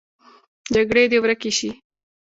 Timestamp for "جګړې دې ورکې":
0.73-1.51